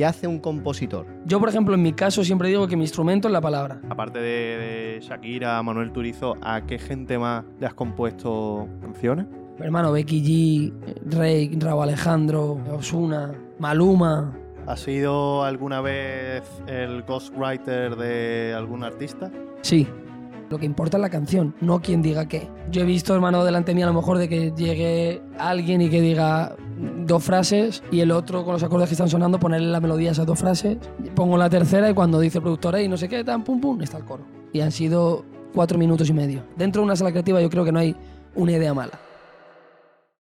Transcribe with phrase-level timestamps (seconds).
[0.00, 1.04] ¿Qué hace un compositor?
[1.26, 3.82] Yo, por ejemplo, en mi caso siempre digo que mi instrumento es la palabra.
[3.90, 9.26] Aparte de, de Shakira, Manuel Turizo, ¿a qué gente más le has compuesto canciones?
[9.58, 10.72] Mi hermano Becky G,
[11.04, 14.34] Rey, Raúl Alejandro, Osuna, Maluma.
[14.66, 19.30] ¿Has sido alguna vez el ghostwriter de algún artista?
[19.60, 19.86] Sí.
[20.48, 22.48] Lo que importa es la canción, no quien diga qué.
[22.70, 26.00] Yo he visto, hermano, delante mí a lo mejor de que llegue alguien y que
[26.00, 26.56] diga
[27.10, 30.12] dos frases y el otro con los acordes que están sonando ponerle la melodía a
[30.12, 30.78] esas dos frases.
[31.16, 33.82] Pongo la tercera y cuando dice el productor, y no sé qué, tan pum pum,
[33.82, 34.24] está el coro.
[34.52, 36.44] Y han sido cuatro minutos y medio.
[36.56, 37.96] Dentro de una sala creativa yo creo que no hay
[38.36, 38.92] una idea mala.